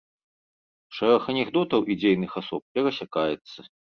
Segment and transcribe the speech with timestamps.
[0.99, 3.59] Шэраг анекдотаў і дзейных асоб перасякаецца.